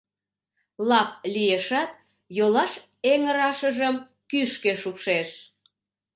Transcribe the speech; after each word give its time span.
Лап 0.89 1.09
лиешат, 1.33 1.91
йолашеҥырашыжым 2.37 3.95
кӱшкӧ 4.29 4.71
шупшеш. 4.81 5.29